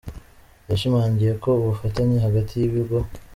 yashimangiye 0.69 1.31
ko 1.43 1.49
ubufatanye 1.61 2.17
hagati 2.25 2.53
y’ibigo. 2.55 2.97